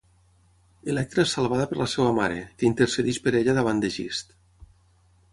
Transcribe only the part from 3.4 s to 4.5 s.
ella d'avant d'Egist.